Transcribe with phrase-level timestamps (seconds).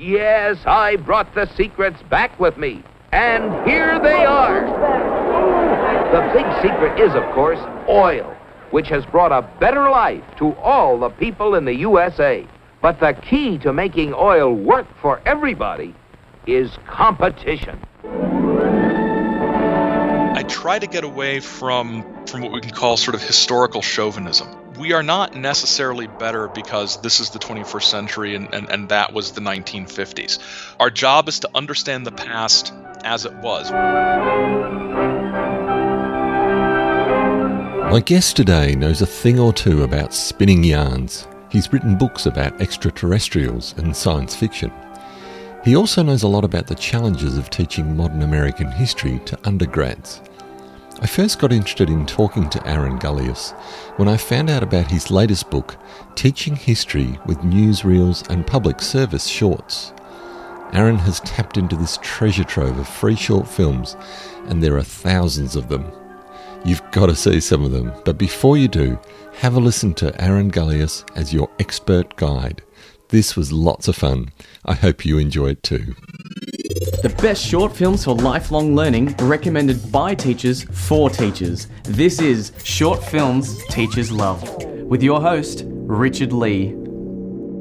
[0.00, 2.82] Yes, I brought the secrets back with me.
[3.12, 4.62] And here they are.
[6.10, 8.34] The big secret is, of course, oil,
[8.70, 12.46] which has brought a better life to all the people in the USA.
[12.80, 15.94] But the key to making oil work for everybody
[16.46, 17.78] is competition.
[20.34, 24.48] I try to get away from from what we can call sort of historical chauvinism.
[24.80, 29.12] We are not necessarily better because this is the 21st century and, and, and that
[29.12, 30.38] was the 1950s.
[30.80, 32.72] Our job is to understand the past
[33.04, 33.70] as it was.
[37.92, 41.28] My guest today knows a thing or two about spinning yarns.
[41.50, 44.72] He's written books about extraterrestrials and science fiction.
[45.62, 50.22] He also knows a lot about the challenges of teaching modern American history to undergrads.
[51.02, 53.58] I first got interested in talking to Aaron Gulyas
[53.96, 55.78] when I found out about his latest book,
[56.14, 59.94] Teaching History with Newsreels and Public Service Shorts.
[60.74, 63.96] Aaron has tapped into this treasure trove of free short films,
[64.48, 65.90] and there are thousands of them.
[66.66, 68.98] You've got to see some of them, but before you do,
[69.36, 72.62] have a listen to Aaron Gulyas as your expert guide.
[73.08, 74.32] This was lots of fun.
[74.66, 75.94] I hope you enjoy it too.
[77.02, 81.66] The best short films for lifelong learning recommended by teachers for teachers.
[81.84, 84.42] This is Short Films Teachers Love
[84.84, 86.79] with your host, Richard Lee.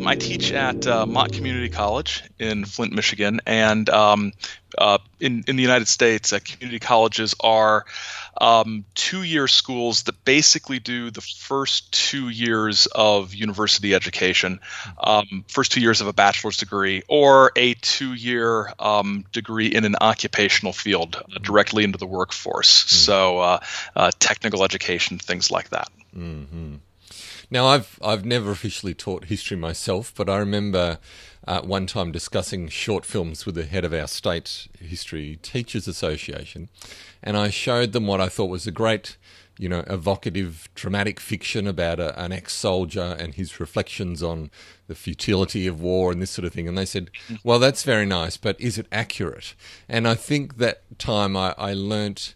[0.06, 4.34] I teach at uh, Mott Community College in Flint, Michigan, and um,
[4.78, 7.86] uh, in in the United States, uh, community colleges are
[8.40, 14.60] um, two-year schools that basically do the first two years of university education,
[14.98, 19.96] um, first two years of a bachelor's degree, or a two-year um, degree in an
[20.00, 22.86] occupational field uh, directly into the workforce.
[22.86, 22.90] Mm.
[22.90, 23.60] So uh,
[23.96, 25.90] uh, technical education, things like that.
[26.16, 26.76] Mm-hmm.
[27.52, 31.00] Now, I've I've never officially taught history myself, but I remember
[31.48, 36.70] uh, one time discussing short films with the head of our state history teachers association,
[37.24, 39.18] and I showed them what I thought was a great,
[39.58, 44.52] you know, evocative, dramatic fiction about a, an ex-soldier and his reflections on
[44.88, 46.68] the futility of war and this sort of thing.
[46.68, 47.10] And they said,
[47.44, 49.56] "Well, that's very nice, but is it accurate?"
[49.88, 52.36] And I think that time I, I learnt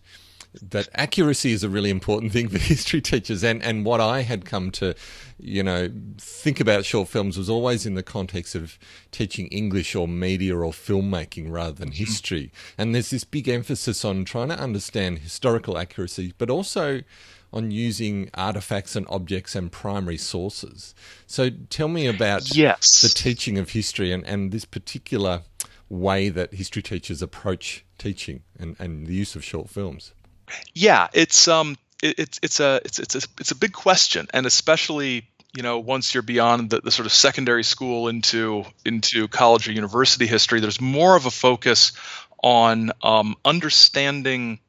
[0.62, 3.44] that accuracy is a really important thing for history teachers.
[3.44, 4.96] And and what I had come to
[5.40, 8.78] you know think about short films was always in the context of
[9.12, 12.52] teaching English or media or filmmaking rather than history.
[12.78, 17.02] And there's this big emphasis on trying to understand historical accuracy but also
[17.52, 20.96] on using artifacts and objects and primary sources.
[21.28, 23.02] So tell me about yes.
[23.02, 25.44] the teaching of history and, and this particular
[25.88, 30.14] way that history teachers approach teaching and, and the use of short films
[30.74, 34.46] yeah, it's um, it, it's it's a it's it's a it's a big question, and
[34.46, 39.68] especially you know once you're beyond the, the sort of secondary school into into college
[39.68, 41.94] or university history, there's more of a focus
[42.42, 44.60] on um, understanding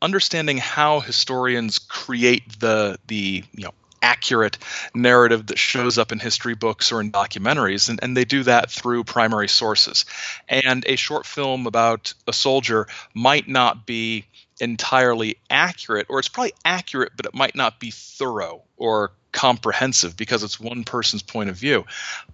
[0.00, 4.58] understanding how historians create the the you know accurate
[4.94, 8.70] narrative that shows up in history books or in documentaries, and, and they do that
[8.70, 10.04] through primary sources.
[10.48, 14.24] And a short film about a soldier might not be
[14.60, 20.42] entirely accurate, or it's probably accurate, but it might not be thorough or comprehensive because
[20.42, 21.84] it's one person's point of view.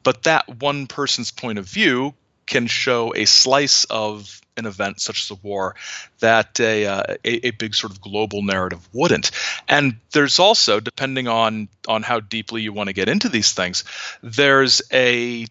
[0.02, 2.14] But that one person's point of view
[2.46, 5.74] can show a slice of an event such as a war
[6.20, 9.30] that a, uh, a, a, big sort of global narrative wouldn't.
[9.68, 13.84] And there's also, depending on on how deeply you want to get into these things,
[14.22, 15.46] there's a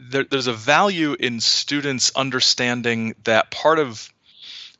[0.00, 4.12] there, there's a value in students understanding that part of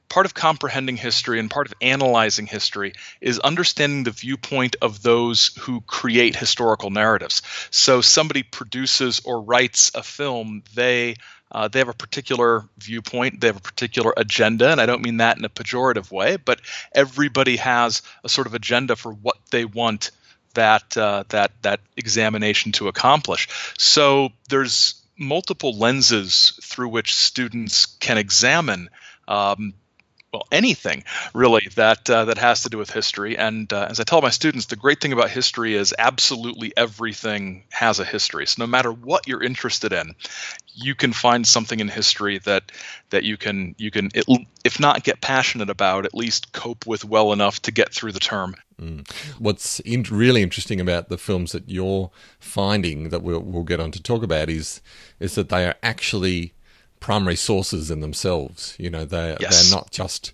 [0.08, 5.48] part of comprehending history and part of analyzing history is understanding the viewpoint of those
[5.60, 7.42] who create historical narratives.
[7.70, 11.16] So somebody produces or writes a film, they
[11.52, 15.18] uh, they have a particular viewpoint, they have a particular agenda, and I don't mean
[15.18, 16.60] that in a pejorative way, but
[16.92, 20.10] everybody has a sort of agenda for what they want
[20.54, 23.48] that uh, that that examination to accomplish.
[23.78, 28.90] So there's multiple lenses through which students can examine
[29.28, 29.72] um,
[30.32, 33.36] well anything really that uh, that has to do with history.
[33.38, 37.64] And uh, as i tell my students the great thing about history is absolutely everything
[37.70, 38.46] has a history.
[38.46, 40.14] So no matter what you're interested in
[40.76, 42.70] you can find something in history that
[43.10, 44.10] that you can you can
[44.64, 48.20] if not get passionate about at least cope with well enough to get through the
[48.20, 48.54] term.
[48.78, 49.10] Mm.
[49.38, 53.90] what's in, really interesting about the films that you're finding that we'll, we'll get on
[53.92, 54.82] to talk about is
[55.18, 56.52] is that they are actually
[57.00, 58.74] primary sources in themselves.
[58.78, 59.70] You know, they yes.
[59.70, 60.32] they're not just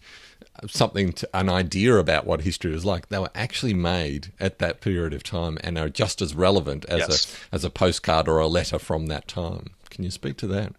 [0.68, 3.08] something to, an idea about what history was like.
[3.08, 7.00] They were actually made at that period of time and are just as relevant as
[7.00, 7.36] yes.
[7.52, 9.70] a as a postcard or a letter from that time.
[9.90, 10.74] Can you speak to that?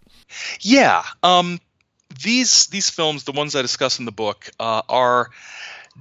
[0.60, 1.04] Yeah.
[1.22, 1.60] Um,
[2.22, 5.30] these these films, the ones I discuss in the book, uh, are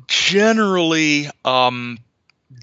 [0.07, 1.99] generally um,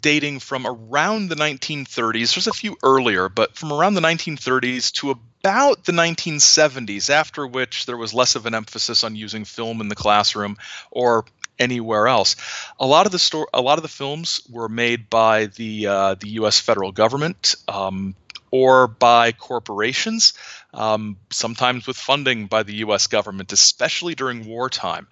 [0.02, 2.34] dating from around the 1930s.
[2.34, 7.87] There's a few earlier, but from around the 1930s to about the 1970s, after which
[7.87, 10.56] there was less of an emphasis on using film in the classroom
[10.90, 11.25] or
[11.58, 12.37] anywhere else.
[12.78, 16.14] A lot of the sto- a lot of the films were made by the uh,
[16.14, 16.60] the U.S.
[16.60, 18.14] federal government um,
[18.50, 20.34] or by corporations,
[20.75, 23.06] um, sometimes with funding by the U.S.
[23.06, 25.06] government, especially during wartime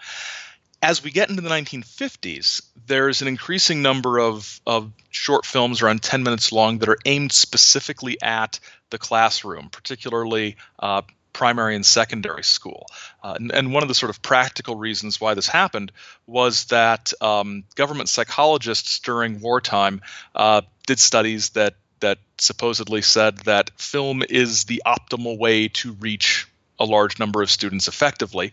[0.82, 6.02] as we get into the 1950s, there's an increasing number of, of short films around
[6.02, 8.60] 10 minutes long that are aimed specifically at
[8.90, 11.02] the classroom, particularly uh,
[11.32, 12.86] primary and secondary school.
[13.22, 15.92] Uh, and, and, one of the sort of practical reasons why this happened
[16.26, 20.00] was that um, government psychologists during wartime
[20.34, 26.46] uh, did studies that that supposedly said that film is the optimal way to reach
[26.78, 28.52] a large number of students effectively.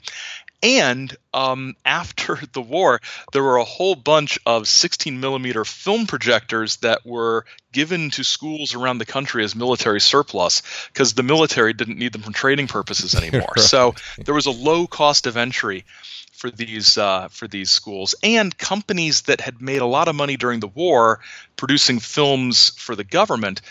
[0.65, 2.99] And um, after the war,
[3.31, 8.73] there were a whole bunch of 16 millimeter film projectors that were given to schools
[8.73, 13.13] around the country as military surplus because the military didn't need them for training purposes
[13.23, 13.53] anymore.
[13.55, 13.63] right.
[13.63, 15.85] So there was a low cost of entry
[16.31, 20.35] for these uh, for these schools and companies that had made a lot of money
[20.35, 21.19] during the war
[21.55, 23.61] producing films for the government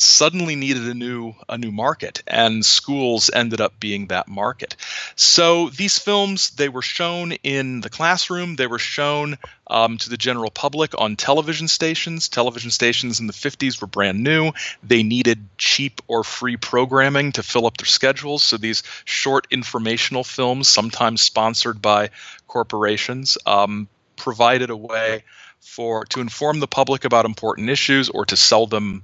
[0.00, 4.76] suddenly needed a new a new market and schools ended up being that market.
[5.16, 8.54] So these films they were shown in the classroom.
[8.56, 12.28] They were shown um, to the general public on television stations.
[12.28, 14.52] Television stations in the 50s were brand new.
[14.84, 18.44] They needed cheap or free programming to fill up their schedules.
[18.44, 22.10] So these short informational films sometimes sponsored by
[22.46, 25.24] corporations um, provided a way
[25.60, 29.02] for to inform the public about important issues or to sell them,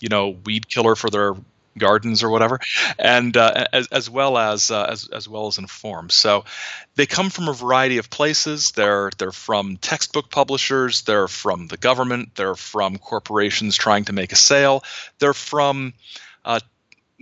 [0.00, 1.34] you know, weed killer for their
[1.78, 2.58] gardens or whatever,
[2.98, 6.10] and uh, as, as well as, uh, as as well as inform.
[6.10, 6.44] So
[6.96, 8.72] they come from a variety of places.
[8.72, 11.02] They're they're from textbook publishers.
[11.02, 12.34] They're from the government.
[12.34, 14.84] They're from corporations trying to make a sale.
[15.18, 15.94] They're from
[16.44, 16.60] uh,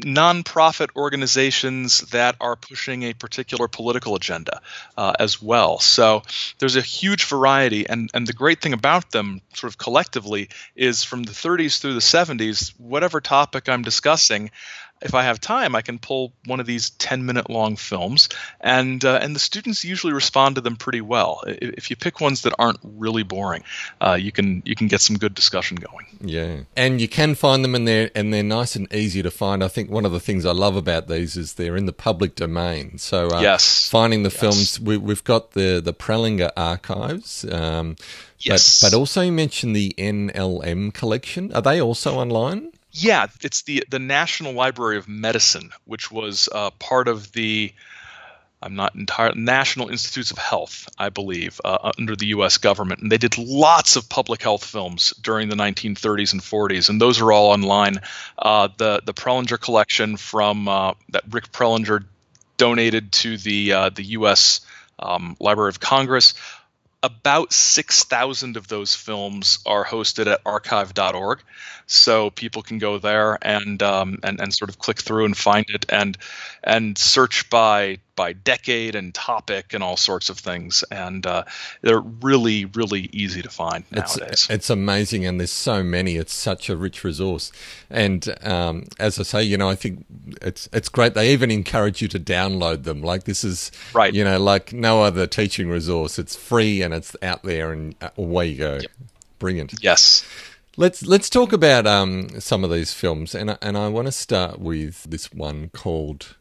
[0.05, 4.61] nonprofit organizations that are pushing a particular political agenda
[4.97, 5.79] uh, as well.
[5.79, 6.23] So
[6.59, 11.03] there's a huge variety, and, and the great thing about them, sort of collectively, is
[11.03, 14.51] from the 30s through the 70s, whatever topic I'm discussing,
[15.01, 18.29] if I have time, I can pull one of these 10 minute long films,
[18.61, 21.43] and uh, and the students usually respond to them pretty well.
[21.47, 23.65] If you pick ones that aren't really boring,
[24.01, 26.07] uh, you can you can get some good discussion going.
[26.21, 29.63] Yeah, and you can find them, and they're and they're nice and easy to find.
[29.63, 32.35] I think one of the things I love about these is they're in the public
[32.35, 32.99] domain.
[32.99, 34.41] So uh, yes, finding the yes.
[34.41, 37.45] films, we, have got the the Prelinger archives.
[37.51, 37.97] Um,
[38.39, 41.53] yes, but, but also you mentioned the NLM collection.
[41.53, 42.73] Are they also online?
[42.91, 47.73] Yeah, it's the the National Library of Medicine, which was uh, part of the
[48.61, 52.59] I'm not entire National Institutes of Health, I believe, uh, under the U.S.
[52.59, 57.01] government, and they did lots of public health films during the 1930s and 40s, and
[57.01, 58.01] those are all online.
[58.37, 62.05] Uh, the the Prelinger collection from uh, that Rick Prelinger
[62.57, 64.61] donated to the uh, the U.S.
[64.99, 66.35] Um, Library of Congress
[67.03, 71.41] about 6,000 of those films are hosted at archive.org.
[71.91, 75.65] So people can go there and, um, and, and sort of click through and find
[75.71, 76.19] it and,
[76.63, 80.85] and search by, by decade and topic and all sorts of things.
[80.91, 81.45] And uh,
[81.81, 84.19] they're really, really easy to find nowadays.
[84.21, 85.25] It's, it's amazing.
[85.25, 86.17] And there's so many.
[86.17, 87.53] It's such a rich resource.
[87.89, 90.05] And um, as I say, you know, I think
[90.43, 91.15] it's, it's great.
[91.15, 93.01] They even encourage you to download them.
[93.01, 94.13] Like this is, right.
[94.13, 96.19] you know, like no other teaching resource.
[96.19, 98.75] It's free and it's out there and away you go.
[98.75, 98.91] Yep.
[99.39, 99.75] Brilliant.
[99.81, 100.27] Yes.
[100.81, 104.61] Let's let's talk about um, some of these films, and and I want to start
[104.61, 106.37] with this one called.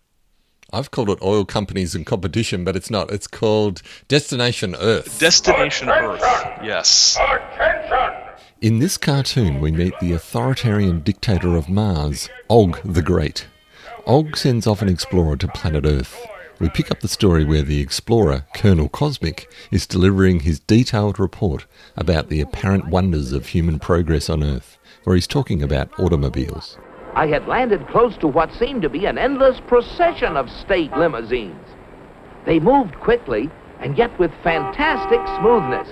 [0.72, 3.10] I've called it Oil Companies and Competition, but it's not.
[3.10, 5.18] It's called Destination Earth.
[5.18, 6.22] Destination Earth.
[6.64, 7.18] Yes.
[7.20, 8.38] Attention.
[8.62, 13.48] In this cartoon, we meet the authoritarian dictator of Mars, Og the Great.
[14.06, 16.16] Og sends off an explorer to planet Earth.
[16.60, 21.68] We pick up the story where the explorer, Colonel Cosmic, is delivering his detailed report
[21.96, 26.78] about the apparent wonders of human progress on Earth, where he's talking about automobiles.
[27.14, 31.66] I had landed close to what seemed to be an endless procession of state limousines.
[32.48, 35.88] They moved quickly and yet with fantastic smoothness.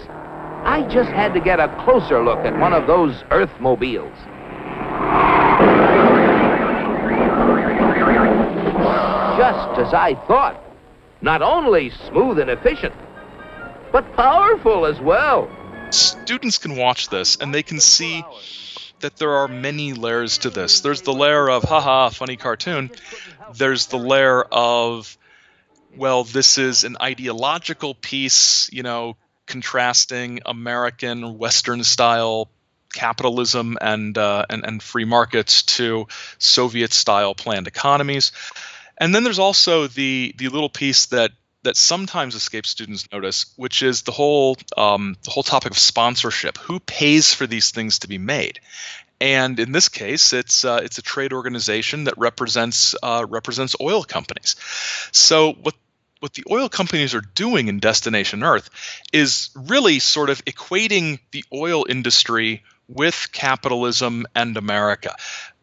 [0.66, 4.18] I just had to get a closer look at one of those Earthmobiles.
[9.46, 10.60] Just as I thought.
[11.22, 12.96] Not only smooth and efficient,
[13.92, 15.48] but powerful as well.
[15.92, 18.26] Students can watch this and they can see
[19.02, 20.82] that there are many layers to this.
[20.82, 22.90] There's the layer of haha, funny cartoon.
[23.54, 25.16] There's the layer of
[25.96, 32.50] well, this is an ideological piece, you know, contrasting American Western style
[32.94, 36.08] capitalism and, uh, and and free markets to
[36.40, 38.32] Soviet style planned economies.
[38.98, 41.32] And then there's also the the little piece that
[41.64, 46.58] that sometimes escapes students' notice, which is the whole um, the whole topic of sponsorship.
[46.60, 48.60] Who pays for these things to be made?
[49.20, 54.04] And in this case, it's uh, it's a trade organization that represents uh, represents oil
[54.04, 54.56] companies.
[55.12, 55.76] So what
[56.20, 58.70] what the oil companies are doing in Destination Earth
[59.12, 65.16] is really sort of equating the oil industry with capitalism and America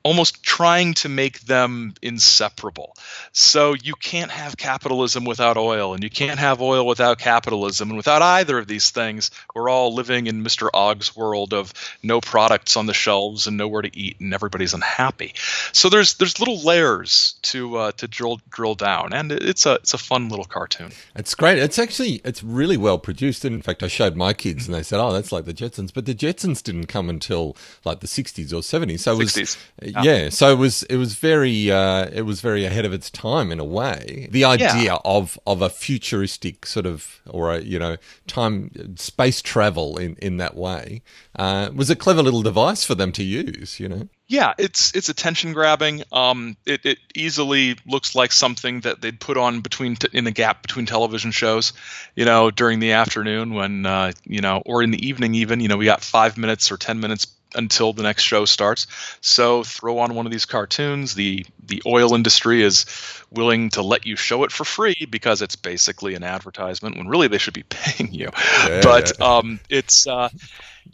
[0.03, 2.95] almost trying to make them inseparable.
[3.33, 7.91] So you can't have capitalism without oil, and you can't have oil without capitalism.
[7.91, 10.69] And without either of these things, we're all living in Mr.
[10.73, 15.35] Og's world of no products on the shelves and nowhere to eat, and everybody's unhappy.
[15.73, 19.95] So there's there's little layers to uh, to drill drill down, and it's a it's
[19.95, 20.93] a fun little cartoon.
[21.15, 21.59] It's great.
[21.59, 23.45] It's actually it's really well produced.
[23.45, 26.07] In fact, I showed my kids, and they said, "Oh, that's like the Jetsons," but
[26.07, 29.01] the Jetsons didn't come until like the 60s or 70s.
[29.01, 29.57] So it 60s.
[30.03, 30.29] Yeah.
[30.29, 33.61] So it was it was very uh, it was very ahead of its time in
[33.61, 34.29] a way.
[34.31, 34.99] The idea yeah.
[35.05, 37.97] of of a futuristic sort of or a you know
[38.27, 41.03] time space travel in in that way
[41.37, 43.79] uh, was a clever little device for them to use.
[43.81, 44.09] You know.
[44.29, 46.05] Yeah, it's it's attention grabbing.
[46.11, 50.31] Um, it, it easily looks like something that they'd put on between t- in the
[50.31, 51.75] gap between television shows,
[52.17, 55.61] you know, during the afternoon when uh, you know, or in the evening even.
[55.61, 58.87] You know, we got five minutes or ten minutes until the next show starts.
[59.21, 61.15] So throw on one of these cartoons.
[61.15, 62.87] The the oil industry is
[63.31, 67.29] willing to let you show it for free because it's basically an advertisement when really
[67.29, 68.31] they should be paying you.
[68.67, 69.37] Yeah, but yeah.
[69.37, 70.29] Um, it's uh,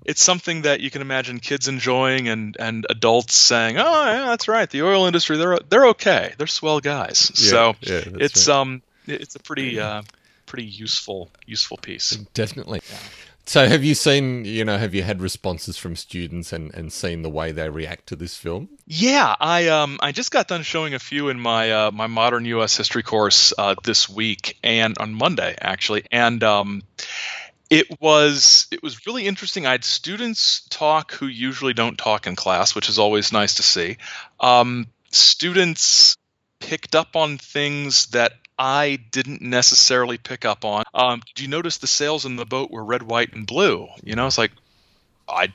[0.04, 4.48] it's something that you can imagine kids enjoying and and adults saying, "Oh, yeah, that's
[4.48, 4.68] right.
[4.68, 6.34] The oil industry, they're they're okay.
[6.38, 8.56] They're swell guys." so it's right.
[8.56, 10.02] um it's a pretty uh,
[10.46, 12.10] pretty useful useful piece.
[12.34, 12.80] Definitely.
[13.48, 17.22] So, have you seen, you know, have you had responses from students and, and seen
[17.22, 18.68] the way they react to this film?
[18.86, 22.44] Yeah, I um I just got done showing a few in my uh, my modern
[22.44, 22.76] U.S.
[22.76, 26.82] history course uh, this week and on Monday actually, and um
[27.70, 29.64] it was it was really interesting.
[29.64, 33.62] I had students talk who usually don't talk in class, which is always nice to
[33.62, 33.96] see.
[34.40, 36.18] Um, students
[36.60, 40.84] picked up on things that I didn't necessarily pick up on.
[40.92, 43.88] Um, did you notice the sails in the boat were red, white, and blue?
[44.02, 44.52] You know, it's like
[45.28, 45.52] I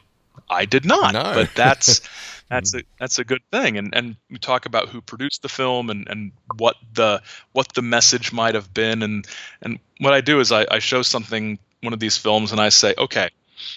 [0.49, 1.33] I did not, no.
[1.33, 2.01] but that's
[2.49, 3.77] that's a that's a good thing.
[3.77, 7.81] And and we talk about who produced the film and, and what the what the
[7.81, 9.03] message might have been.
[9.03, 9.27] And
[9.61, 12.69] and what I do is I, I show something one of these films and I
[12.69, 13.29] say, okay,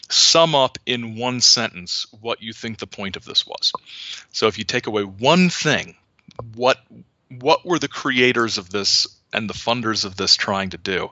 [0.09, 3.73] sum up in one sentence what you think the point of this was.
[4.31, 5.97] So if you take away one thing,
[6.55, 6.79] what
[7.29, 11.11] what were the creators of this and the funders of this trying to do?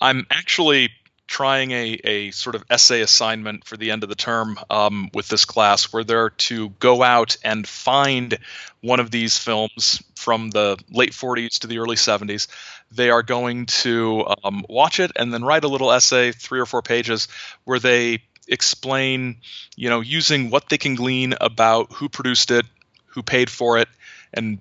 [0.00, 0.90] I'm actually
[1.32, 5.28] trying a, a sort of essay assignment for the end of the term um, with
[5.28, 8.36] this class where they're to go out and find
[8.82, 12.48] one of these films from the late 40s to the early 70s.
[12.90, 16.66] They are going to um, watch it and then write a little essay, three or
[16.66, 17.28] four pages,
[17.64, 19.38] where they explain,
[19.74, 22.66] you know, using what they can glean about who produced it,
[23.06, 23.88] who paid for it,
[24.34, 24.58] and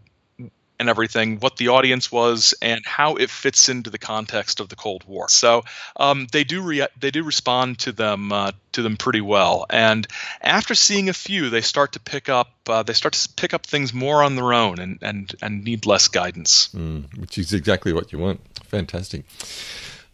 [0.81, 4.75] and everything, what the audience was, and how it fits into the context of the
[4.75, 5.29] Cold War.
[5.29, 5.63] So
[5.95, 9.67] um, they do re- they do respond to them uh, to them pretty well.
[9.69, 10.07] And
[10.41, 13.65] after seeing a few, they start to pick up uh, they start to pick up
[13.65, 16.69] things more on their own and and and need less guidance.
[16.75, 18.41] Mm, which is exactly what you want.
[18.65, 19.23] Fantastic.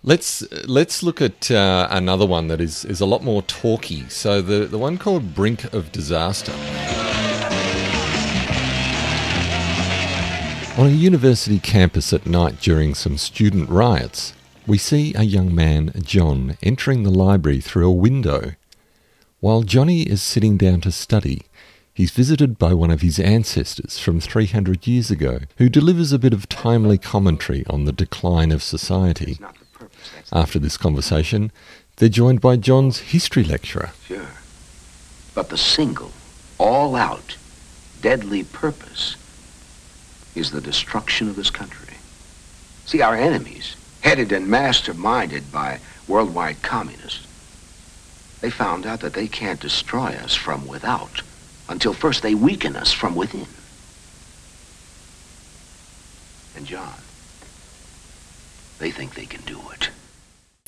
[0.04, 4.08] Let's let's look at uh, another one that is is a lot more talky.
[4.10, 7.07] So the the one called Brink of Disaster.
[10.78, 14.34] On a university campus at night during some student riots,
[14.68, 18.52] we see a young man, John, entering the library through a window.
[19.40, 21.42] While Johnny is sitting down to study,
[21.96, 26.32] he's visited by one of his ancestors from 300 years ago, who delivers a bit
[26.32, 29.40] of timely commentary on the decline of society.
[30.32, 31.52] After this conversation,
[31.96, 33.94] they're joined by John's history lecturer.
[34.06, 34.28] Sure.
[35.34, 36.12] But the single,
[36.60, 37.36] all out,
[38.00, 39.16] deadly purpose
[40.38, 41.96] is the destruction of this country.
[42.86, 47.25] See, our enemies, headed and masterminded by worldwide communists,
[48.41, 51.22] they found out that they can't destroy us from without
[51.70, 53.48] until first they weaken us from within.
[56.56, 56.94] And John,
[58.79, 59.89] they think they can do it.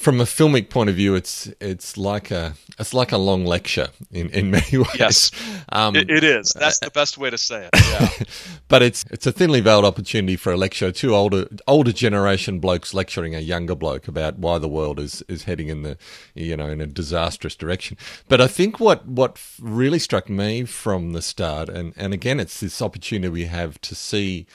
[0.09, 3.89] From a filmic point of view, it's it's like a it's like a long lecture
[4.09, 4.97] in, in many ways.
[4.97, 5.31] Yes,
[5.71, 6.51] um, it, it is.
[6.59, 7.75] That's the best way to say it.
[7.89, 8.09] Yeah.
[8.67, 10.91] but it's it's a thinly veiled opportunity for a lecture.
[10.91, 15.43] Two older older generation blokes lecturing a younger bloke about why the world is is
[15.43, 15.95] heading in the
[16.33, 17.95] you know in a disastrous direction.
[18.27, 22.59] But I think what what really struck me from the start, and and again, it's
[22.59, 24.47] this opportunity we have to see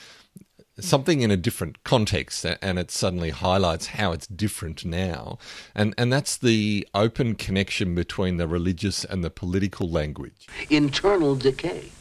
[0.79, 5.37] something in a different context and it suddenly highlights how it's different now.
[5.73, 10.47] And and that's the open connection between the religious and the political language.
[10.69, 11.91] Internal decay.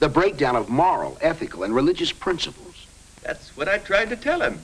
[0.00, 2.86] The breakdown of moral ethical and religious principles.
[3.22, 4.60] That's what i tried to tell him.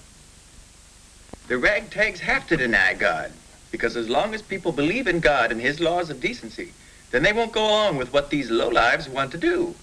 [1.49, 3.33] The ragtags have to deny god
[3.71, 6.73] because as long as people believe in god and his laws of decency
[7.11, 9.75] then they won't go along with what these lowlives want to do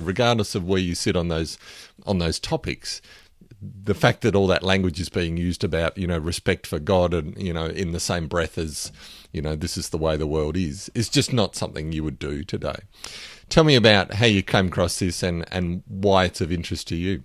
[0.00, 1.58] regardless of where you sit on those
[2.06, 3.00] on those topics
[3.62, 7.12] the fact that all that language is being used about you know respect for God
[7.12, 8.90] and you know in the same breath as
[9.32, 12.18] you know this is the way the world is is just not something you would
[12.18, 12.76] do today.
[13.48, 16.96] Tell me about how you came across this and and why it's of interest to
[16.96, 17.24] you.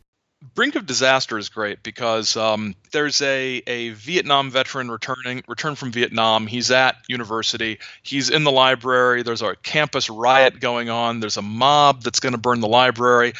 [0.54, 5.92] Brink of Disaster is great because um, there's a, a Vietnam veteran returning return from
[5.92, 6.46] Vietnam.
[6.48, 7.80] He's at university.
[8.04, 9.24] He's in the library.
[9.24, 11.20] There's a campus riot going on.
[11.20, 13.34] There's a mob that's going to burn the library.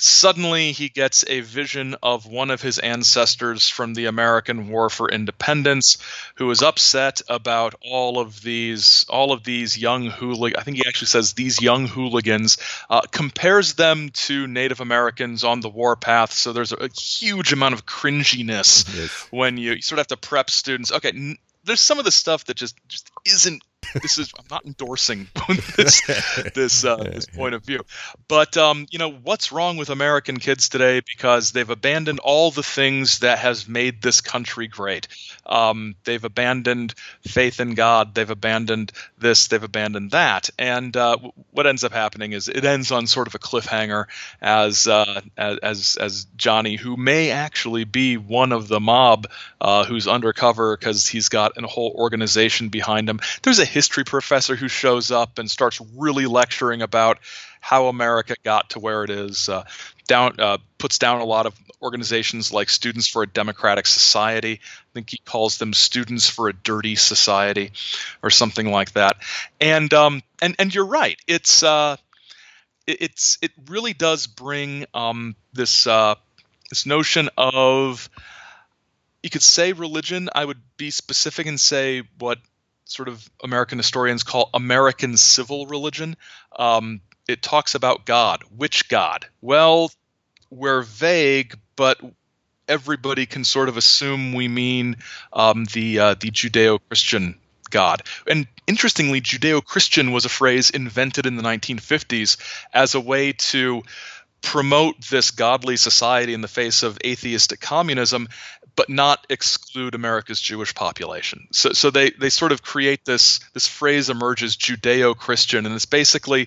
[0.00, 5.10] Suddenly, he gets a vision of one of his ancestors from the American War for
[5.10, 5.98] Independence,
[6.36, 10.60] who is upset about all of these all of these young hooligans.
[10.60, 12.58] I think he actually says these young hooligans.
[12.88, 16.32] Uh, compares them to Native Americans on the warpath.
[16.32, 19.26] So there's a, a huge amount of cringiness yes.
[19.30, 20.92] when you, you, sort of have to prep students.
[20.92, 23.62] Okay, n- there's some of the stuff that just just isn't
[23.94, 25.28] this is I'm not endorsing
[25.76, 26.02] this
[26.54, 27.84] this uh, this point of view,
[28.26, 32.62] but um, you know what's wrong with American kids today because they've abandoned all the
[32.62, 35.08] things that has made this country great.
[35.46, 36.94] Um, they've abandoned
[37.26, 38.14] faith in God.
[38.14, 39.46] They've abandoned this.
[39.48, 40.50] They've abandoned that.
[40.58, 41.16] And uh,
[41.50, 44.06] what ends up happening is it ends on sort of a cliffhanger
[44.40, 49.28] as uh, as as Johnny, who may actually be one of the mob
[49.60, 53.20] uh, who's undercover because he's got a whole organization behind him.
[53.42, 57.18] There's a history professor who shows up and starts really lecturing about
[57.60, 59.48] how America got to where it is.
[59.48, 59.64] Uh,
[60.06, 64.60] down uh, puts down a lot of organizations like Students for a Democratic Society.
[64.62, 67.72] I think he calls them Students for a Dirty Society,
[68.22, 69.18] or something like that.
[69.60, 71.18] And um, and and you're right.
[71.26, 71.96] It's uh,
[72.86, 76.14] it, it's it really does bring um, this uh,
[76.70, 78.08] this notion of
[79.22, 80.28] you could say religion.
[80.34, 82.38] I would be specific and say what
[82.88, 86.16] sort of American historians call American civil religion.
[86.56, 88.42] Um, it talks about God.
[88.56, 89.26] Which God?
[89.40, 89.92] Well,
[90.50, 92.00] we're vague, but
[92.66, 94.96] everybody can sort of assume we mean
[95.32, 97.38] um, the uh, the Judeo-Christian
[97.70, 98.02] God.
[98.26, 102.38] And interestingly, Judeo-Christian was a phrase invented in the 1950s
[102.72, 103.82] as a way to
[104.42, 108.28] promote this godly society in the face of atheistic communism
[108.78, 111.48] but not exclude America's Jewish population.
[111.50, 116.46] So, so they, they sort of create this this phrase emerges Judeo-Christian, and it's basically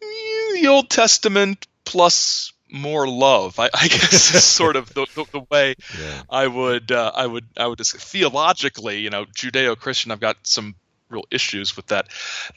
[0.00, 3.58] the Old Testament plus more love.
[3.58, 6.22] I, I guess is sort of the, the, the way yeah.
[6.30, 10.10] I would uh, I would I would just theologically, you know, Judeo-Christian.
[10.10, 10.74] I've got some
[11.10, 12.08] real issues with that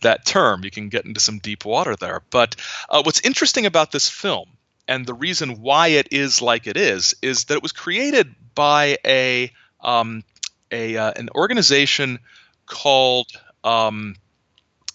[0.02, 0.64] that term.
[0.64, 2.22] You can get into some deep water there.
[2.30, 2.56] But
[2.90, 4.50] uh, what's interesting about this film
[4.88, 8.98] and the reason why it is like it is is that it was created by
[9.06, 10.24] a um,
[10.72, 12.20] a uh, an organization
[12.66, 13.28] called
[13.64, 14.16] um,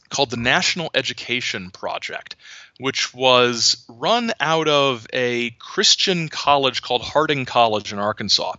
[0.09, 2.37] called the National Education Project,
[2.79, 8.55] which was run out of a Christian college called Harding College in Arkansas.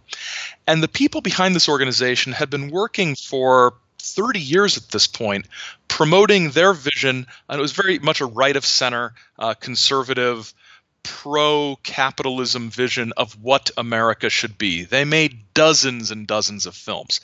[0.65, 5.47] And the people behind this organization had been working for 30 years at this point
[5.87, 10.53] promoting their vision, and it was very much a right of center, uh, conservative,
[11.01, 14.83] pro capitalism vision of what America should be.
[14.83, 17.21] They made dozens and dozens of films.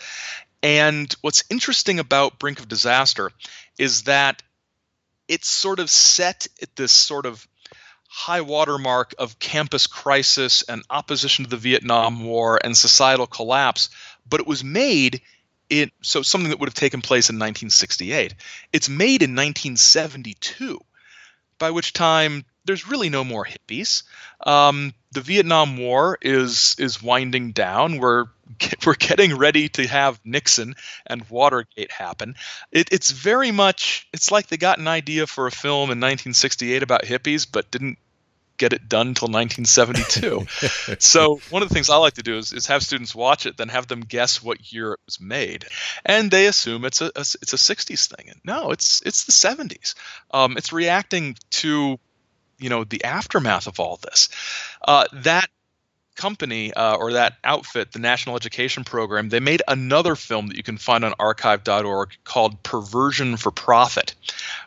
[0.63, 3.31] And what's interesting about Brink of Disaster
[3.77, 4.41] is that
[5.27, 7.45] it's sort of set at this sort of
[8.07, 13.89] high watermark of campus crisis and opposition to the Vietnam War and societal collapse,
[14.27, 15.21] but it was made
[15.81, 18.35] in so something that would have taken place in 1968.
[18.71, 20.79] It's made in 1972,
[21.57, 24.03] by which time there's really no more hippies.
[24.45, 27.97] Um, the Vietnam War is is winding down.
[27.97, 28.25] We're
[28.85, 32.35] we're getting ready to have Nixon and Watergate happen.
[32.71, 36.83] It, it's very much it's like they got an idea for a film in 1968
[36.83, 37.97] about hippies, but didn't
[38.57, 40.95] get it done until 1972.
[40.99, 43.57] so one of the things I like to do is, is have students watch it,
[43.57, 45.65] then have them guess what year it was made,
[46.05, 48.29] and they assume it's a, a it's a 60s thing.
[48.29, 49.95] And no, it's it's the 70s.
[50.31, 51.99] Um, it's reacting to
[52.59, 54.29] you know the aftermath of all this.
[54.81, 55.49] Uh, that
[56.15, 60.63] company uh, or that outfit, the National Education Program, they made another film that you
[60.63, 64.13] can find on archive.org called Perversion for Profit,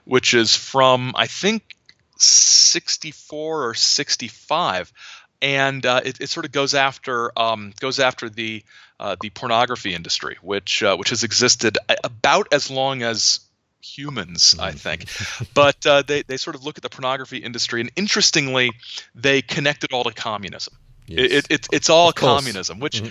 [0.05, 1.76] which is from, I think,
[2.19, 4.93] 64 or 65
[5.43, 8.65] and uh, it, it, sort of goes after um, goes after the
[8.99, 13.41] uh, the pornography industry, which uh, which has existed about as long as
[13.83, 15.07] humans, I think.
[15.55, 18.71] but uh, they they sort of look at the pornography industry, and interestingly,
[19.15, 20.75] they connect it all to communism.
[21.07, 21.19] Yes.
[21.21, 23.03] It, it, it, it's all communism, which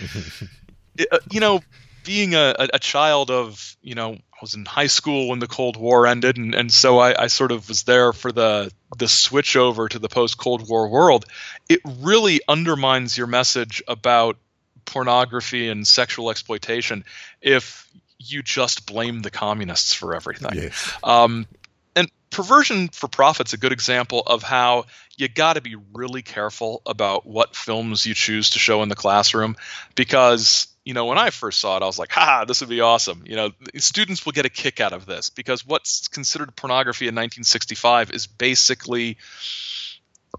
[1.11, 1.61] uh, you know
[2.03, 5.77] being a, a, child of you know I was in high school when the Cold
[5.77, 9.55] War ended, and, and so I, I sort of was there for the the switch
[9.55, 11.25] over to the post Cold War world.
[11.69, 14.37] It really undermines your message about
[14.83, 17.05] pornography and sexual exploitation
[17.41, 20.51] if you just blame the communists for everything.
[20.53, 20.93] Yes.
[21.03, 21.47] Um,
[21.95, 24.85] and perversion for profit's a good example of how
[25.17, 28.95] you got to be really careful about what films you choose to show in the
[28.95, 29.55] classroom
[29.95, 32.79] because you know, when I first saw it, I was like, ha, this would be
[32.79, 33.23] awesome.
[33.25, 37.15] You know, students will get a kick out of this because what's considered pornography in
[37.15, 39.17] 1965 is basically,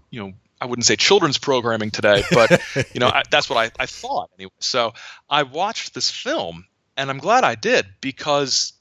[0.09, 2.61] you know, I wouldn't say children's programming today, but,
[2.93, 4.51] you know, I, that's what I, I thought anyway.
[4.59, 4.93] So
[5.29, 8.71] I watched this film and I'm glad I did because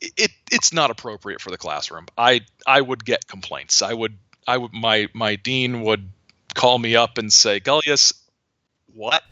[0.00, 2.06] it, it's not appropriate for the classroom.
[2.16, 3.82] I, I would get complaints.
[3.82, 6.08] I would, I would, my, my dean would
[6.54, 8.14] call me up and say, Gulyas,
[8.94, 9.22] what?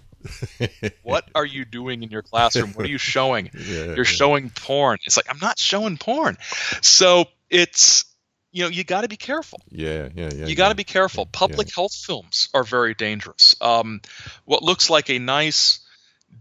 [1.02, 2.72] what are you doing in your classroom?
[2.72, 3.50] What are you showing?
[3.66, 4.02] Yeah, You're yeah.
[4.04, 4.98] showing porn.
[5.06, 6.36] It's like I'm not showing porn.
[6.82, 8.04] So it's
[8.52, 9.60] you know you got to be careful.
[9.70, 10.46] Yeah, yeah, yeah.
[10.46, 11.26] You got to be careful.
[11.26, 13.56] Public health films are very dangerous.
[13.60, 14.00] Um,
[14.44, 15.80] what looks like a nice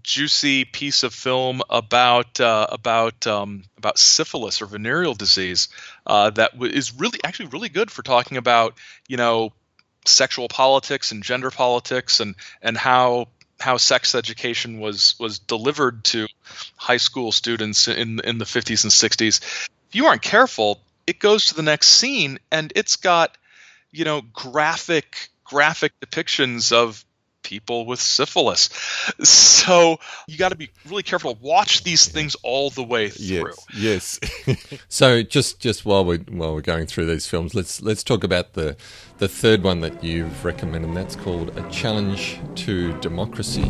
[0.04, 5.70] juicy piece of film about uh, about um, about syphilis or venereal disease
[6.06, 8.76] uh, that w- is really actually really good for talking about
[9.08, 9.52] you know
[10.06, 13.28] sexual politics and gender politics and and how
[13.60, 16.28] how sex education was was delivered to
[16.76, 19.40] high school students in in the 50s and 60s
[19.90, 23.38] if you aren't careful it goes to the next scene and it's got
[23.92, 27.06] you know graphic graphic depictions of
[27.46, 28.70] people with syphilis.
[29.24, 31.38] So you got to be really careful.
[31.42, 33.54] Watch these things all the way through.
[33.78, 34.20] Yes.
[34.48, 34.80] yes.
[34.90, 38.54] so just just while we while we're going through these films, let's let's talk about
[38.54, 38.76] the
[39.20, 40.88] the third one that you've recommended.
[40.88, 43.64] And that's called A Challenge to Democracy.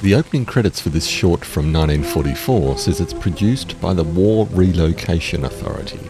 [0.00, 5.44] The opening credits for this short from 1944 says it's produced by the War Relocation
[5.44, 6.00] Authority.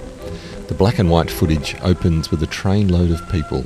[0.68, 3.64] The black and white footage opens with a trainload of people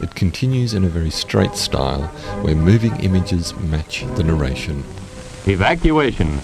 [0.00, 2.02] it continues in a very straight style
[2.42, 4.84] where moving images match the narration.
[5.46, 6.40] Evacuation.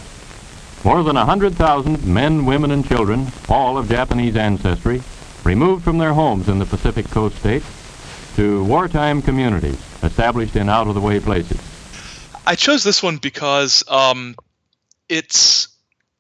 [0.85, 5.03] More than 100,000 men, women, and children, all of Japanese ancestry,
[5.45, 7.67] removed from their homes in the Pacific coast states
[8.37, 11.61] to wartime communities established in out of the way places.
[12.47, 14.35] I chose this one because um,
[15.09, 15.69] it's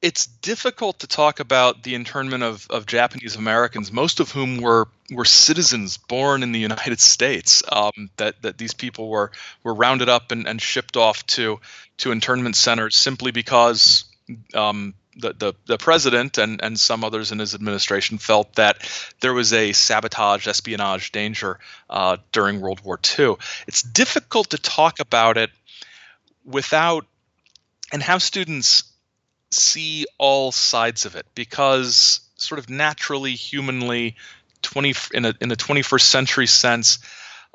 [0.03, 4.89] it's difficult to talk about the internment of, of Japanese Americans, most of whom were
[5.13, 7.63] were citizens born in the United States.
[7.71, 9.31] Um, that that these people were
[9.63, 11.61] were rounded up and, and shipped off to
[11.99, 14.05] to internment centers simply because
[14.55, 18.79] um, the, the, the president and, and some others in his administration felt that
[19.21, 21.59] there was a sabotage, espionage danger
[21.91, 23.35] uh, during World War II.
[23.67, 25.51] It's difficult to talk about it
[26.45, 27.07] without
[27.93, 28.85] and have students
[29.51, 34.17] see all sides of it because sort of naturally humanly
[34.63, 36.99] 20 in a in a 21st century sense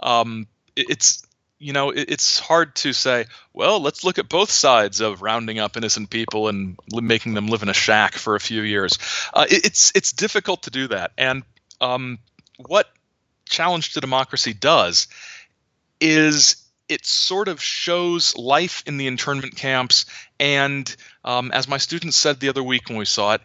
[0.01, 1.25] um, it, it's
[1.59, 5.59] you know it, it's hard to say well let's look at both sides of rounding
[5.59, 8.99] up innocent people and li- making them live in a shack for a few years.
[9.33, 11.11] Uh, it, it's it's difficult to do that.
[11.17, 11.43] And
[11.81, 12.19] um,
[12.67, 12.89] what
[13.47, 15.07] challenge to democracy does
[15.99, 20.05] is it sort of shows life in the internment camps.
[20.39, 20.93] And
[21.23, 23.41] um, as my students said the other week when we saw it,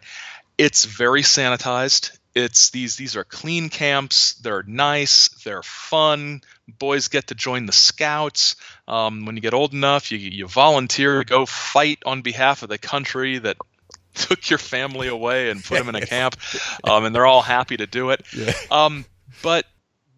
[0.57, 2.17] it's very sanitized.
[2.33, 4.35] It's these these are clean camps.
[4.35, 5.29] They're nice.
[5.43, 6.41] They're fun.
[6.67, 8.55] Boys get to join the scouts.
[8.87, 12.69] Um, when you get old enough, you you volunteer to go fight on behalf of
[12.69, 13.57] the country that
[14.13, 16.37] took your family away and put them in a camp,
[16.85, 18.23] um, and they're all happy to do it.
[18.71, 19.03] Um,
[19.41, 19.65] but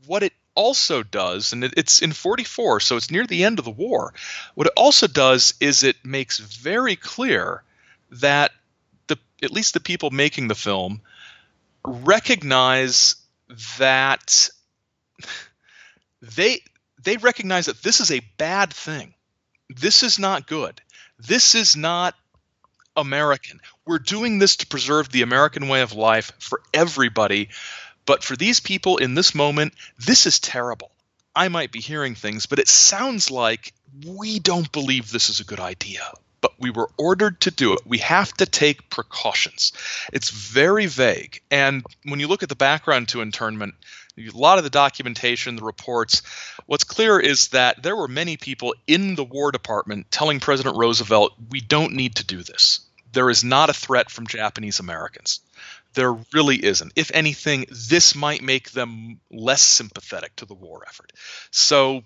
[0.06, 3.72] what it also does, and it's in 44, so it's near the end of the
[3.72, 4.14] war.
[4.56, 7.64] What it also does is it makes very clear
[8.12, 8.52] that
[9.08, 11.02] the at least the people making the film
[11.86, 13.16] recognize
[13.78, 14.50] that
[16.22, 16.62] they
[17.04, 19.14] they recognize that this is a bad thing.
[19.70, 20.82] This is not good.
[21.20, 22.16] This is not
[22.96, 23.60] American.
[23.86, 27.50] We're doing this to preserve the American way of life for everybody.
[28.06, 30.92] But for these people in this moment, this is terrible.
[31.36, 33.74] I might be hearing things, but it sounds like
[34.06, 36.02] we don't believe this is a good idea.
[36.42, 37.80] But we were ordered to do it.
[37.86, 39.72] We have to take precautions.
[40.12, 41.42] It's very vague.
[41.50, 43.76] And when you look at the background to internment,
[44.18, 46.22] a lot of the documentation, the reports,
[46.66, 51.34] what's clear is that there were many people in the War Department telling President Roosevelt,
[51.50, 52.82] we don't need to do this.
[53.14, 55.40] There is not a threat from Japanese Americans.
[55.94, 56.94] There really isn't.
[56.96, 61.12] If anything, this might make them less sympathetic to the war effort.
[61.52, 62.04] So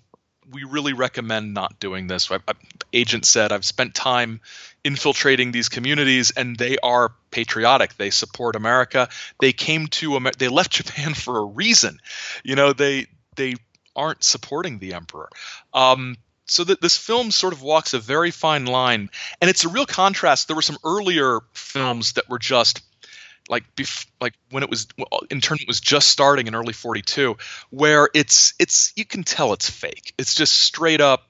[0.50, 2.30] we really recommend not doing this.
[2.30, 2.52] I, I,
[2.92, 4.40] agent said, I've spent time
[4.84, 9.08] infiltrating these communities and they are patriotic they support america
[9.40, 11.98] they came to Amer- they left japan for a reason
[12.44, 13.54] you know they they
[13.96, 15.28] aren't supporting the emperor
[15.74, 19.68] um, so that this film sort of walks a very fine line and it's a
[19.68, 22.80] real contrast there were some earlier films that were just
[23.48, 24.86] like bef- like when it was
[25.30, 27.36] internment was just starting in early 42
[27.70, 31.28] where it's it's you can tell it's fake it's just straight up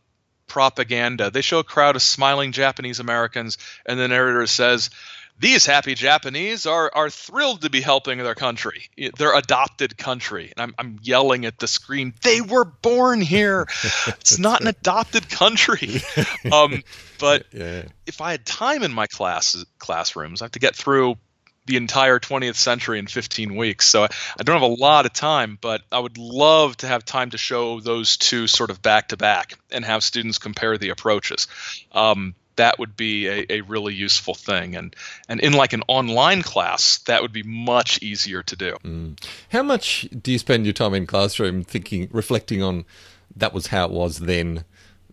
[0.48, 1.30] propaganda.
[1.30, 4.90] They show a crowd of smiling Japanese Americans, and the narrator says,
[5.40, 10.52] these happy Japanese are are thrilled to be helping their country, their adopted country.
[10.56, 13.68] And I'm, I'm yelling at the screen, they were born here.
[14.08, 16.00] It's not an adopted country.
[16.52, 16.82] Um,
[17.18, 17.82] but yeah.
[18.06, 21.16] if I had time in my class classrooms, I have to get through
[21.68, 23.86] the entire 20th century in 15 weeks.
[23.86, 27.30] So I, don't have a lot of time, but I would love to have time
[27.30, 31.46] to show those two sort of back to back and have students compare the approaches.
[31.92, 34.74] Um, that would be a, a, really useful thing.
[34.74, 34.96] And
[35.28, 38.76] and in like an online class, that would be much easier to do.
[38.82, 39.24] Mm.
[39.50, 42.84] How much do you spend your time in classroom thinking, reflecting on
[43.36, 44.64] that was how it was then?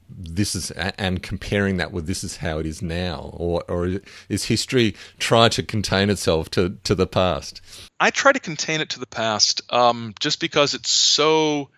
[0.09, 4.45] This is and comparing that with this is how it is now or or is
[4.45, 7.61] history try to contain itself to to the past?
[7.99, 11.69] I try to contain it to the past um, just because it's so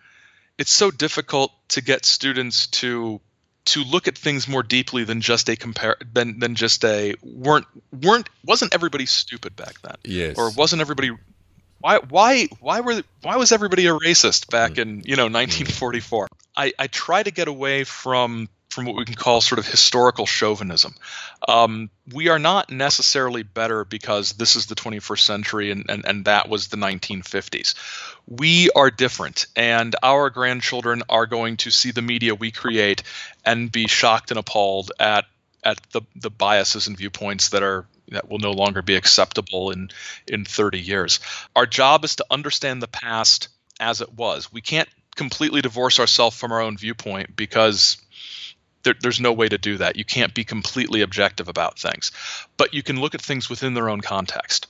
[0.58, 3.20] it's so difficult to get students to
[3.66, 7.66] to look at things more deeply than just a compare than than just a weren't
[8.02, 9.96] weren't wasn't everybody stupid back then?
[10.04, 10.38] Yes.
[10.38, 11.10] Or wasn't everybody
[11.80, 14.78] why why why were why was everybody a racist back mm.
[14.78, 19.14] in you know 1944 I, I try to get away from from what we can
[19.14, 20.94] call sort of historical chauvinism.
[21.48, 26.24] Um, we are not necessarily better because this is the 21st century and, and, and
[26.26, 27.74] that was the 1950s.
[28.26, 33.02] We are different, and our grandchildren are going to see the media we create
[33.44, 35.24] and be shocked and appalled at
[35.64, 39.90] at the, the biases and viewpoints that are that will no longer be acceptable in
[40.26, 41.20] in 30 years.
[41.54, 43.48] Our job is to understand the past
[43.80, 44.52] as it was.
[44.52, 47.98] We can't completely divorce ourselves from our own viewpoint because
[48.82, 49.96] there, there's no way to do that.
[49.96, 52.12] You can't be completely objective about things,
[52.56, 54.68] but you can look at things within their own context.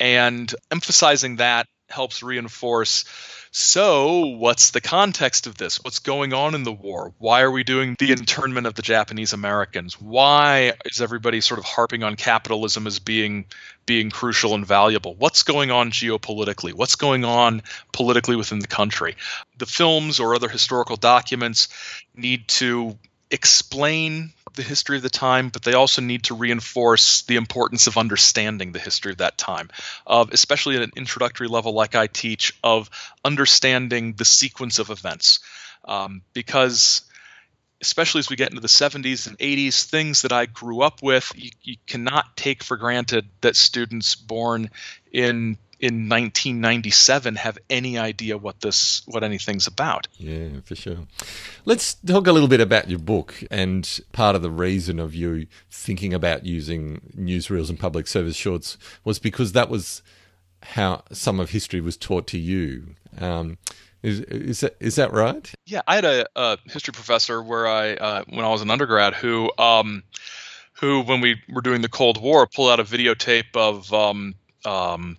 [0.00, 3.04] And emphasizing that helps reinforce
[3.50, 5.82] so, what's the context of this?
[5.82, 7.14] What's going on in the war?
[7.18, 10.00] Why are we doing the internment of the Japanese Americans?
[10.00, 13.46] Why is everybody sort of harping on capitalism as being
[13.86, 15.14] being crucial and valuable?
[15.14, 16.74] What's going on geopolitically?
[16.74, 19.16] What's going on politically within the country?
[19.56, 21.68] The films or other historical documents
[22.14, 22.98] need to
[23.30, 27.96] explain the history of the time, but they also need to reinforce the importance of
[27.96, 29.70] understanding the history of that time,
[30.06, 32.90] of especially at an introductory level like I teach, of
[33.24, 35.40] understanding the sequence of events,
[35.84, 37.02] um, because
[37.80, 41.32] especially as we get into the 70s and 80s, things that I grew up with,
[41.36, 44.70] you, you cannot take for granted that students born
[45.12, 50.08] in in 1997 have any idea what this what anything's about.
[50.16, 51.06] Yeah, for sure.
[51.64, 55.46] Let's talk a little bit about your book and part of the reason of you
[55.70, 60.02] thinking about using newsreels and public service shorts was because that was
[60.62, 62.94] how some of history was taught to you.
[63.20, 63.58] Um,
[64.02, 65.52] is, is that is that right?
[65.66, 69.14] Yeah, I had a, a history professor where I uh, when I was an undergrad
[69.14, 70.02] who um,
[70.74, 75.18] who when we were doing the Cold War pulled out a videotape of um, um,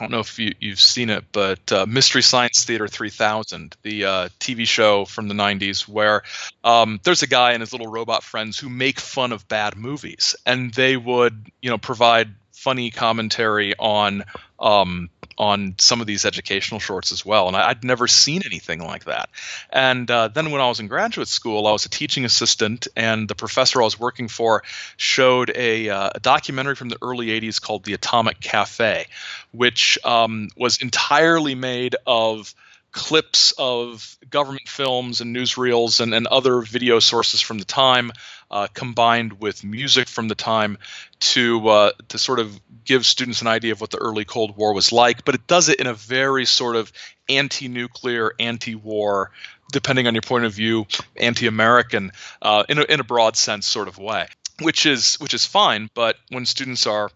[0.00, 4.04] I don't know if you, have seen it, but uh, Mystery Science Theater 3000, the
[4.06, 6.22] uh, TV show from the 90s, where
[6.64, 10.36] um, there's a guy and his little robot friends who make fun of bad movies,
[10.46, 14.24] and they would, you know, provide funny commentary on
[14.58, 15.10] um,
[15.40, 19.04] on some of these educational shorts as well, and I, would never seen anything like
[19.04, 19.30] that.
[19.70, 23.26] And uh, then when I was in graduate school, I was a teaching assistant, and
[23.26, 24.62] the professor I was working for
[24.98, 29.06] showed a, uh, a documentary from the early '80s called "The Atomic Cafe,"
[29.50, 32.54] which um, was entirely made of
[32.92, 38.12] clips of government films and newsreels and, and other video sources from the time,
[38.50, 40.78] uh, combined with music from the time,
[41.20, 44.74] to uh, to sort of give students an idea of what the early Cold War
[44.74, 45.24] was like.
[45.24, 46.92] But it does it in a very sort of
[47.28, 49.30] anti-nuclear, anti-war,
[49.72, 50.86] depending on your point of view,
[51.16, 54.26] anti-American, uh, in a, in a broad sense, sort of way,
[54.60, 55.88] which is which is fine.
[55.94, 57.10] But when students are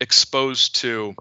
[0.00, 1.14] exposed to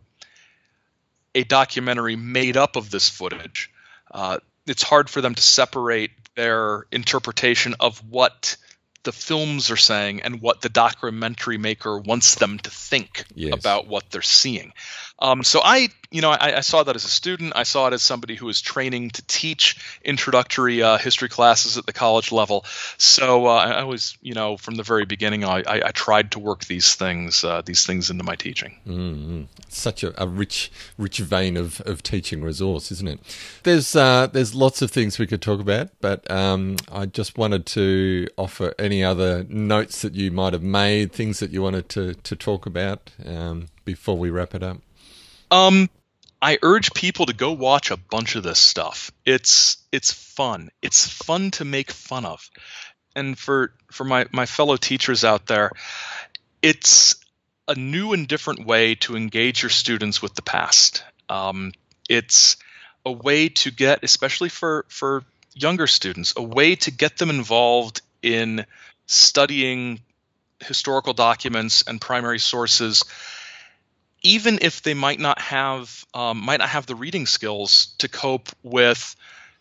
[1.35, 3.71] a documentary made up of this footage
[4.13, 8.55] uh, it's hard for them to separate their interpretation of what
[9.03, 13.53] the films are saying and what the documentary maker wants them to think yes.
[13.53, 14.73] about what they're seeing.
[15.23, 17.53] Um, so I, you know, I, I, saw that as a student.
[17.55, 21.85] I saw it as somebody who was training to teach introductory uh, history classes at
[21.85, 22.65] the college level.
[22.97, 26.39] So uh, I was, you know, from the very beginning, I, I, I tried to
[26.39, 28.75] work these things, uh, these things into my teaching.
[28.85, 29.43] Mm-hmm.
[29.69, 33.19] Such a, a, rich, rich vein of, of teaching resource, isn't it?
[33.63, 37.65] There's uh, there's lots of things we could talk about, but um, I just wanted
[37.67, 42.13] to offer any other notes that you might have made, things that you wanted to
[42.13, 44.81] to talk about um, before we wrap it up.
[45.53, 45.87] Um,
[46.41, 49.11] I urge people to go watch a bunch of this stuff.
[49.23, 50.71] It's it's fun.
[50.81, 52.49] It's fun to make fun of.
[53.15, 55.71] And for for my my fellow teachers out there,
[56.63, 57.15] it's
[57.67, 61.03] a new and different way to engage your students with the past.
[61.29, 61.71] Um,
[62.09, 62.57] it's
[63.05, 68.01] a way to get, especially for for younger students, a way to get them involved
[68.23, 68.65] in
[69.05, 70.01] studying
[70.59, 73.03] historical documents and primary sources
[74.23, 78.49] even if they might not have um, might not have the reading skills to cope
[78.63, 79.15] with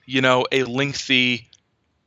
[0.06, 1.48] you know a lengthy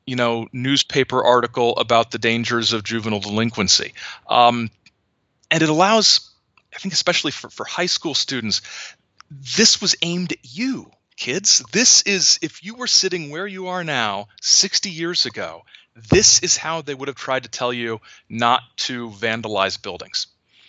[0.05, 3.93] you know newspaper article about the dangers of juvenile delinquency.
[4.27, 4.71] Um,
[5.51, 6.31] and it allows
[6.73, 8.61] i think especially for, for high school students
[9.31, 11.63] this was aimed at you kids.
[11.71, 15.63] This is if you were sitting where you are now 60 years ago
[15.95, 20.27] this is how they would have tried to tell you not to vandalize buildings.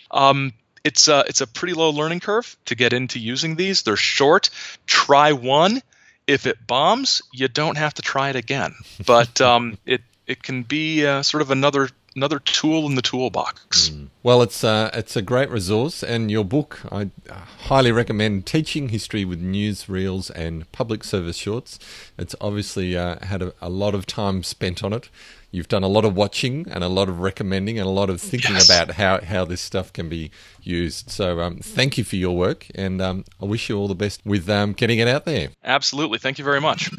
[0.09, 0.53] Um,
[0.87, 3.83] it's a, it's a pretty low learning curve to get into using these.
[3.83, 4.49] They're short.
[4.85, 5.81] Try one.
[6.25, 8.73] If it bombs, you don't have to try it again.
[9.05, 13.89] But um, it it can be uh, sort of another another tool in the toolbox.
[13.89, 14.07] Mm.
[14.23, 17.11] Well, it's uh, it's a great resource, and your book I
[17.59, 18.45] highly recommend.
[18.45, 21.79] Teaching history with newsreels and public service shorts.
[22.17, 25.09] It's obviously uh, had a, a, lot of time spent on it.
[25.51, 28.19] You've done a lot of watching and a lot of recommending and a lot of
[28.19, 28.67] thinking yes.
[28.67, 30.29] about how, how this stuff can be
[30.61, 31.09] used.
[31.09, 34.21] So um, thank you for your work, and um, I wish you all the best
[34.25, 35.49] with um, getting it out there.
[35.63, 36.17] Absolutely.
[36.17, 36.89] Thank you very much.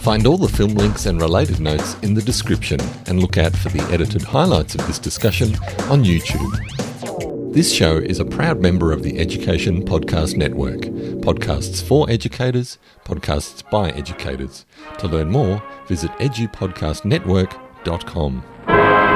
[0.00, 3.68] Find all the film links and related notes in the description and look out for
[3.68, 5.54] the edited highlights of this discussion
[5.90, 7.52] on YouTube.
[7.52, 10.80] This show is a proud member of the Education Podcast Network.
[11.20, 14.64] Podcasts for educators, podcasts by educators.
[15.00, 19.09] To learn more, visit edupodcastnetwork.com.